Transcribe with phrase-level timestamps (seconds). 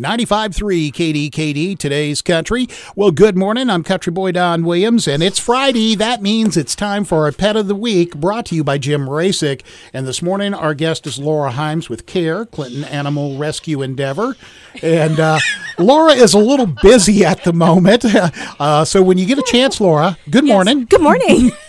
[0.00, 2.68] 95.3 KDKD, today's country.
[2.94, 3.68] Well, good morning.
[3.68, 5.96] I'm Country Boy Don Williams, and it's Friday.
[5.96, 9.08] That means it's time for our Pet of the Week, brought to you by Jim
[9.08, 9.62] Rasick.
[9.92, 14.36] And this morning, our guest is Laura Himes with CARE, Clinton Animal Rescue Endeavor.
[14.84, 15.40] And uh,
[15.80, 18.04] Laura is a little busy at the moment.
[18.60, 20.52] Uh, so when you get a chance, Laura, good Yes.
[20.52, 20.84] morning.
[20.84, 21.50] Good morning.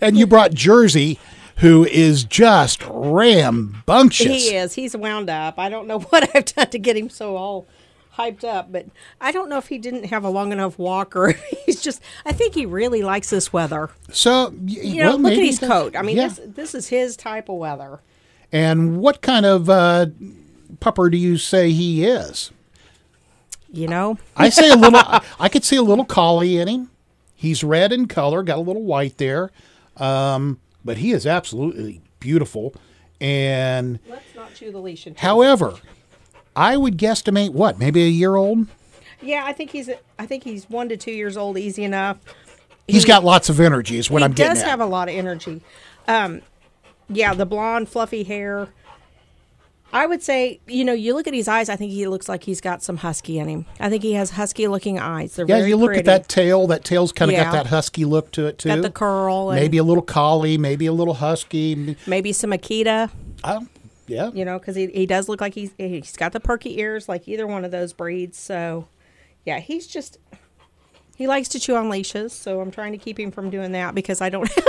[0.00, 1.18] And you brought Jersey,
[1.58, 4.26] who is just rambunctious.
[4.26, 4.74] he is.
[4.74, 5.58] He's wound up.
[5.58, 7.66] I don't know what I've done to get him so all
[8.16, 8.86] hyped up, but
[9.20, 11.32] I don't know if he didn't have a long enough walk or
[11.66, 12.02] he's just.
[12.26, 13.90] I think he really likes this weather.
[14.10, 15.94] So, You know, well, look at his coat.
[15.96, 16.28] I mean, Yeah.
[16.28, 18.00] this this is his type of weather.
[18.50, 20.06] And what kind of uh,
[20.78, 22.50] pupper do you say he is?
[23.70, 24.98] You know, I say a little.
[25.40, 26.90] I could see a little collie in him.
[27.34, 29.50] He's red in color, got a little white there,
[29.98, 32.74] um, but he is absolutely beautiful.
[33.20, 35.08] And let's not chew the leash.
[35.16, 35.74] However,
[36.54, 38.66] I would guesstimate what maybe a year old.
[39.20, 39.90] yeah, I think he's.
[40.18, 42.18] I think he's one to two years old, easy enough.
[42.86, 43.98] He's got lots of energy.
[43.98, 45.60] Is what I'm getting He does have a lot of energy.
[46.06, 46.42] Um,
[47.08, 48.68] yeah, the blonde, fluffy hair.
[49.92, 51.70] I would say, you know, you look at his eyes.
[51.70, 53.66] I think he looks like he's got some husky in him.
[53.80, 55.34] I think he has husky-looking eyes.
[55.34, 56.00] They're yeah, you look pretty.
[56.00, 56.66] at that tail.
[56.66, 57.44] That tail's kind of Yeah.
[57.44, 58.68] got that husky look to it too.
[58.68, 59.50] Got the curl.
[59.50, 61.96] And Maybe a little collie, maybe a little husky.
[62.06, 63.10] maybe some Akita.
[63.44, 63.66] Oh,
[64.06, 64.30] yeah.
[64.34, 67.26] You know, because he he does look like he's he's got the perky ears like
[67.26, 68.36] either one of those breeds.
[68.38, 68.88] So,
[69.46, 70.18] yeah, he's just
[71.16, 72.34] he likes to chew on leashes.
[72.34, 74.50] So I'm trying to keep him from doing that because I don't.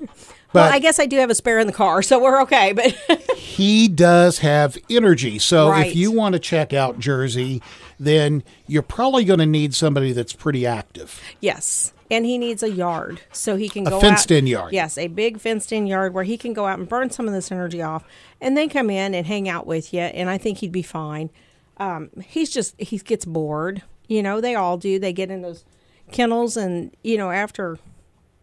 [0.00, 0.08] well,
[0.52, 2.72] But- I guess I do have a spare in the car, so we're okay.
[2.72, 2.92] But
[3.36, 5.38] he does have energy.
[5.38, 5.86] So Right.
[5.86, 7.62] if you want to check out Jersey,
[7.98, 11.20] then you're probably going to need somebody that's pretty active.
[11.40, 11.92] Yes.
[12.10, 13.98] And he needs a yard so he can go out.
[13.98, 14.72] A fenced-in yard.
[14.72, 17.34] Yes, a big fenced in yard where he can go out and burn some of
[17.34, 18.04] this energy off
[18.40, 20.00] and then come in and hang out with you.
[20.02, 21.30] And I think he'd be fine.
[21.78, 23.82] Um, he's just, he gets bored.
[24.06, 25.00] You know, they all do.
[25.00, 25.64] They get in those
[26.12, 27.76] kennels and, you know, after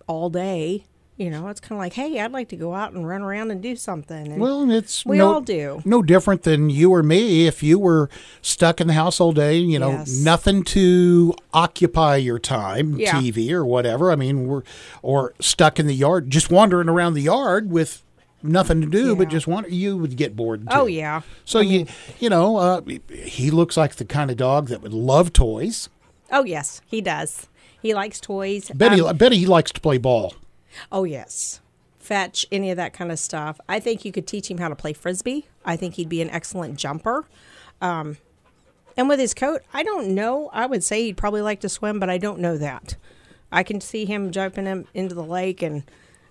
[0.07, 0.83] all day,
[1.17, 3.51] you know, it's kind of like, hey, I'd like to go out and run around
[3.51, 4.27] and do something.
[4.31, 5.81] And Well, it's We no, all do.
[5.85, 7.45] no different than you or me.
[7.45, 8.09] If you were
[8.41, 10.19] stuck in the house all day, you know, Yes.
[10.23, 13.19] nothing to occupy your time, Yeah.
[13.19, 14.11] TV or whatever.
[14.11, 14.63] I mean, we're
[15.03, 18.01] or stuck in the yard, just wandering around the yard with
[18.41, 20.61] nothing to do, but just want You would get bored.
[20.61, 20.67] Too.
[20.71, 21.21] oh, yeah.
[21.45, 21.85] So you
[22.19, 22.81] you know, uh,
[23.23, 25.89] he looks like the kind of dog that would love toys.
[26.31, 27.47] Oh, yes, he does.
[27.81, 28.71] He likes toys.
[28.73, 30.33] Betty, Um, I bet he likes to play ball.
[30.91, 31.61] Oh, yes.
[31.97, 33.59] Fetch, any of that kind of stuff.
[33.69, 35.47] I think you could teach him how to play frisbee.
[35.63, 37.25] I think he'd be an excellent jumper.
[37.81, 38.17] Um,
[38.97, 40.49] and with his coat, I don't know.
[40.53, 42.95] I would say he'd probably like to swim, but I don't know that.
[43.51, 45.83] I can see him jumping him into the lake and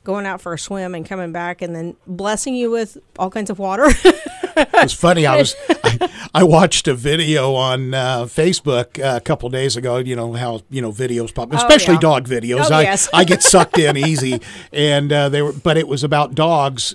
[0.04, 3.50] going out for a swim and coming back and then blessing you with all kinds
[3.50, 3.88] of water.
[4.56, 5.26] It was funny.
[5.26, 5.54] I was
[5.84, 9.98] I, I watched a video on uh, Facebook uh, a couple days ago.
[9.98, 12.00] You know how you know videos pop, especially yeah.
[12.00, 12.70] dog videos.
[12.70, 13.08] Oh, I yes.
[13.12, 14.40] I get sucked in easy,
[14.72, 16.94] and uh, they were, but it was about dogs.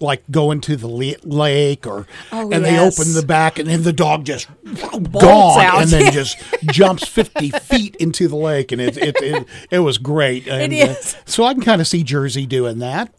[0.00, 2.96] Like going to the lake, or Oh, and yes.
[2.96, 5.82] they open the back, and then the dog just gone, out.
[5.82, 6.36] and then just
[6.70, 10.46] jumps fifty feet into the lake, and it it it, it was great.
[10.46, 10.94] And, uh,
[11.26, 13.12] so I can kind of see Jersey doing that,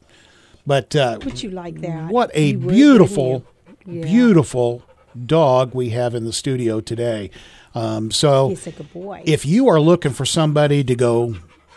[0.65, 2.09] but uh, Would you like that?
[2.13, 3.43] what a would, beautiful?
[3.89, 4.05] Yeah.
[4.05, 4.83] beautiful
[5.25, 7.31] dog we have in the studio today.
[7.75, 9.23] Um, so, He's a good boy.
[9.25, 11.35] if you are looking for somebody to go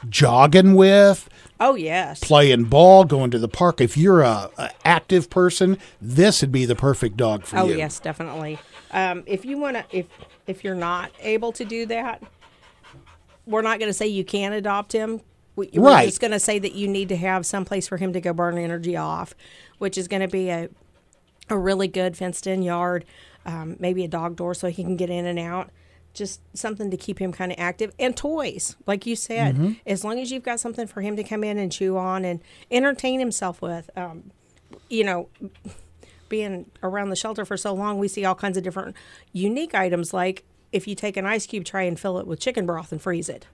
[0.09, 1.29] jogging with,
[1.61, 2.21] oh, yes.
[2.21, 6.65] playing ball, going to the park, if you're a, a active person, this would be
[6.65, 7.75] the perfect dog for Oh you.
[7.75, 8.59] Oh yes, definitely.
[8.91, 10.07] Um, if you want to, if
[10.47, 12.23] if you're not able to do that,
[13.47, 15.21] we're not going to say you can't adopt him.
[15.57, 16.07] We, We're Right.
[16.09, 18.33] just going to say that you need to have some place for him to go
[18.33, 19.35] burn energy off,
[19.79, 20.69] which is going to be a
[21.49, 23.05] a really good fenced in yard,
[23.45, 25.71] um, maybe a dog door so he can get in and out.
[26.15, 29.55] Just something to keep him kind of active and toys, like you said.
[29.55, 29.73] Mm-hmm.
[29.87, 32.41] As long as you've got something for him to come in and chew on and
[32.71, 34.31] entertain himself with, um,
[34.91, 35.29] you know,
[36.29, 38.95] being around the shelter for so long, we see all kinds of different
[39.33, 40.13] unique items.
[40.13, 43.01] Like if you take an ice cube tray and fill it with chicken broth and
[43.01, 43.47] freeze it,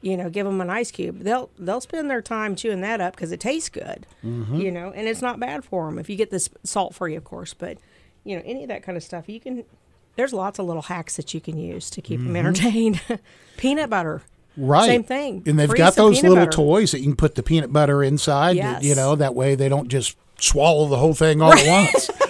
[0.00, 1.20] you know, give them an ice cube.
[1.20, 5.08] They'll they'll spend their time chewing that up because it tastes good, you know, and
[5.08, 7.54] it's not bad for them if you get this salt free, of course.
[7.54, 7.78] But
[8.24, 9.64] you know, any of that kind of stuff, you can.
[10.16, 13.00] There's lots of little hacks that you can use to keep them entertained.
[13.56, 14.22] peanut butter,
[14.56, 14.86] Right.
[14.86, 15.44] Same thing.
[15.46, 16.50] And they've Freeze got those little butter.
[16.50, 18.82] toys that you can put the peanut butter inside, Yes.
[18.82, 22.10] you know, that way they don't just swallow the whole thing all at once.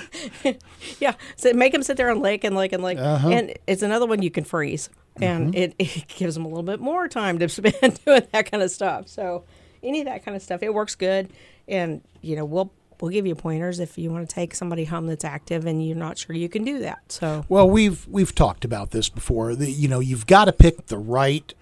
[1.00, 3.28] Yeah, so make them sit there and lick and lick and lick, Uh-huh.
[3.28, 4.88] and it's another one you can freeze,
[5.20, 5.54] and Mm-hmm.
[5.54, 8.70] it, it gives them a little bit more time to spend doing that kind of
[8.70, 9.08] stuff.
[9.08, 9.44] So
[9.82, 11.30] any of that kind of stuff, it works good,
[11.66, 15.06] and you know we'll we'll give you pointers if you want to take somebody home
[15.06, 16.98] that's active and you're not sure you can do that.
[17.10, 19.54] So Well, we've we've talked about this before.
[19.54, 21.54] The, you know, you've got to pick the right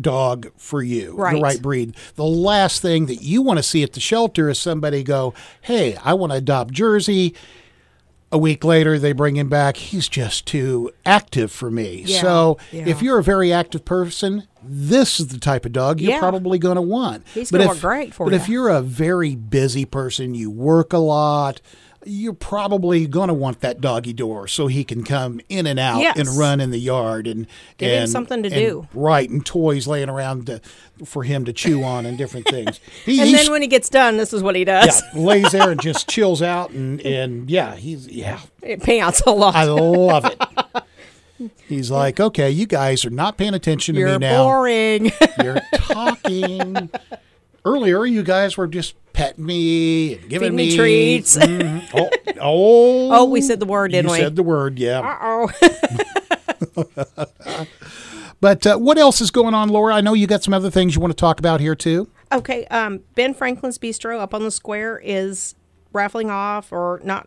[0.00, 1.42] dog for you, the Right.
[1.42, 1.94] right breed.
[2.16, 5.96] The last thing that you want to see at the shelter is somebody go, "Hey,
[6.04, 7.34] I want to adopt Jersey."
[8.32, 9.76] A week later, they bring him back.
[9.76, 12.02] He's just too active for me.
[12.06, 12.84] Yeah, so, yeah.
[12.88, 16.18] if you're a very active person, this is the type of dog you're Yeah.
[16.18, 17.22] probably going to want.
[17.32, 18.40] He's But gonna if- work great for But you.
[18.40, 21.60] if you're a very busy person, you work a lot,
[22.06, 26.00] you're probably going to want that doggy door so he can come in and out
[26.00, 26.18] Yes.
[26.18, 27.46] and run in the yard and
[27.78, 28.88] Give him and- something to and- do.
[28.94, 30.60] Right, and toys laying around to,
[31.04, 32.80] for him to chew on and different things.
[33.04, 35.02] He, and then when he gets done, this is what he does.
[35.14, 39.30] yeah, lays there and just chills out and and yeah, he's yeah, It pants a
[39.30, 39.54] lot.
[39.54, 40.38] I love it.
[41.68, 44.44] He's like, okay, you guys are not paying attention to You're me now.
[44.44, 45.10] boring.
[45.42, 46.88] You're talking.
[47.64, 51.36] Earlier, you guys were just petting me and giving me me treats.
[51.38, 51.88] Mhm.
[51.94, 54.18] Oh, oh, Oh, we said the word, didn't you we?
[54.20, 55.00] said the word, yeah.
[55.00, 55.48] Uh
[56.76, 57.66] oh.
[58.40, 59.94] But uh, what else is going on, Laura?
[59.94, 62.10] I know you got some other things you want to talk about here too.
[62.30, 65.54] Okay, um, Ben Franklin's Bistro up on the square is
[65.94, 67.26] raffling off, or not?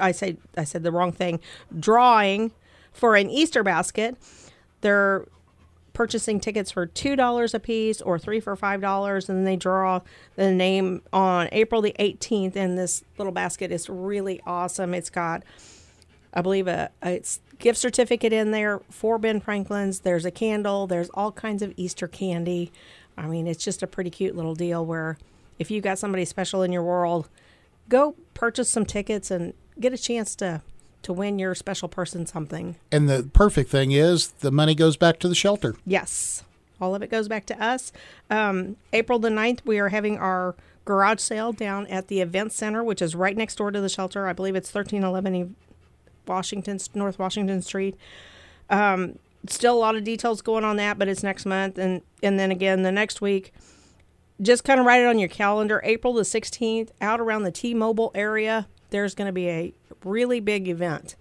[0.00, 1.38] I say I said the wrong thing.
[1.78, 2.50] Drawing
[2.92, 4.16] for an Easter basket.
[4.80, 5.26] They're
[5.92, 9.56] purchasing tickets for two dollars a piece, or three for five dollars, and then they
[9.56, 10.00] draw
[10.36, 12.56] the name on April the eighteenth.
[12.56, 14.94] And this little basket is really awesome.
[14.94, 15.42] It's got
[16.34, 17.22] I believe a, a
[17.58, 20.00] gift certificate in there for Ben Franklin's.
[20.00, 20.86] There's a candle.
[20.86, 22.72] There's all kinds of Easter candy.
[23.16, 25.18] I mean, it's just a pretty cute little deal where
[25.58, 27.28] if you got somebody special in your world,
[27.88, 30.62] go purchase some tickets and get a chance to
[31.02, 32.76] to win your special person something.
[32.90, 35.74] And the perfect thing is the money goes back to the shelter.
[35.84, 36.44] Yes.
[36.80, 37.92] All of it goes back to us.
[38.30, 40.54] Um, April the 9th, we are having our
[40.84, 44.26] garage sale down at the Event Center, which is right next door to the shelter.
[44.26, 45.54] I believe it's 1311 E-
[46.26, 47.96] Washington, North Washington Street.
[48.68, 51.78] Um, still a lot of details going on that, but it's next month.
[51.78, 53.52] And, and then again, the next week,
[54.40, 55.80] just kind of write it on your calendar.
[55.84, 60.40] April the 16th, out around the T Mobile area, there's going to be a really
[60.40, 61.16] big event.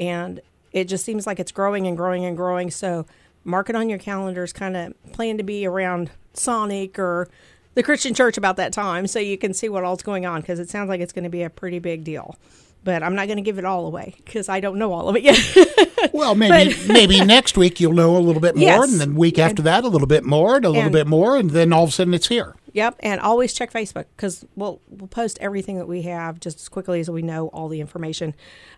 [0.00, 0.40] And
[0.72, 2.70] it just seems like it's growing and growing and growing.
[2.70, 3.06] So
[3.44, 7.28] mark it on your calendars, kind of plan to be around Sonic or
[7.74, 10.58] the Christian church about that time so you can see what all's going on because
[10.58, 12.36] it sounds like it's going to be a pretty big deal.
[12.84, 15.16] But I'm not going to give it all away because I don't know all of
[15.16, 15.38] it yet.
[16.12, 18.90] Well, maybe maybe next week you'll know a little bit more, Yes.
[18.90, 21.36] and then week after that a little bit more, and a little And- bit more,
[21.36, 22.54] and then all of a sudden it's here.
[22.72, 26.68] Yep, and always check Facebook because we'll we'll post everything that we have just as
[26.68, 28.34] quickly as we know all the information.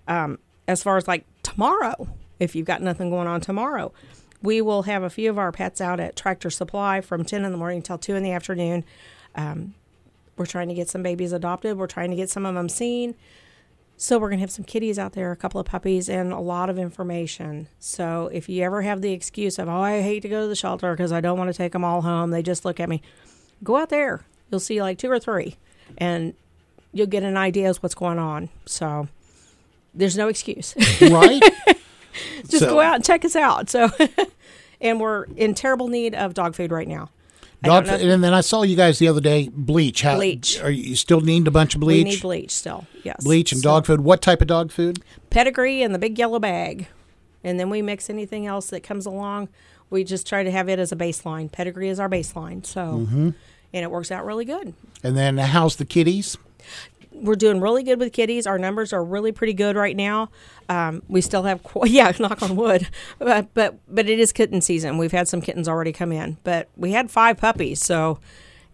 [0.08, 2.08] Um, as far as like tomorrow,
[2.40, 3.92] if you've got nothing going on tomorrow,
[4.42, 7.52] we will have a few of our pets out at Tractor Supply from ten in
[7.52, 8.84] the morning till two in the afternoon.
[9.36, 9.74] Um,
[10.36, 11.78] we're trying to get some babies adopted.
[11.78, 13.14] We're trying to get some of them seen.
[13.96, 16.68] So we're gonna have some kitties out there, a couple of puppies, and a lot
[16.68, 17.68] of information.
[17.78, 20.56] So if you ever have the excuse of, "Oh, I hate to go to the
[20.56, 23.00] shelter because I don't want to take them all home," they just look at me.
[23.62, 24.24] Go out there.
[24.50, 25.56] You'll see like two or three,
[25.98, 26.34] and
[26.92, 28.48] you'll get an idea of what's going on.
[28.66, 29.08] So
[29.94, 30.74] there's no excuse.
[31.00, 31.42] Right?
[32.48, 33.68] just So- go out and check us out.
[33.70, 33.90] So,
[34.80, 37.10] and we're in terrible need of dog food right now.
[37.62, 40.02] Dog, don't and then I saw you guys the other day bleach.
[40.02, 40.60] How, Bleach.
[40.62, 42.16] Are you still needing a bunch of We bleach?
[42.16, 42.86] need bleach still.
[43.04, 44.02] Yes, bleach and So- dog food.
[44.02, 44.98] What type of dog food?
[45.30, 46.88] pedigree and the big yellow bag.
[47.42, 49.48] And then we mix anything else that comes along.
[49.90, 51.50] We just try to have it as a baseline.
[51.52, 52.64] Pedigree is our baseline.
[52.66, 53.30] So, Mm-hmm.
[53.72, 54.74] and it works out really good.
[55.02, 56.36] And then how's the kitties?
[57.12, 58.44] We're doing really good with kitties.
[58.46, 60.30] Our numbers are really pretty good right now.
[60.68, 62.88] Um, we still have, qu- yeah, knock on wood,
[63.20, 64.98] but, but but it is kitten season.
[64.98, 67.84] We've had some kittens already come in, but we had five puppies.
[67.84, 68.18] So,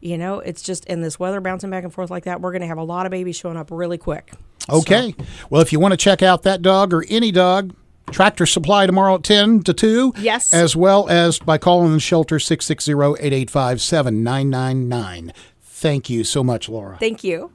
[0.01, 2.41] you know, it's just in this weather bouncing back and forth like that.
[2.41, 4.33] We're going to have a lot of babies showing up really quick.
[4.71, 5.15] Okay.
[5.51, 7.75] Well, if you want to check out that dog or any dog,
[8.11, 10.15] Tractor Supply tomorrow at 10 to 2.
[10.19, 10.53] Yes.
[10.53, 15.33] As well as by calling the shelter 660 885 7999.
[15.63, 16.97] Thank you so much, Laura.
[16.99, 17.51] Thank you.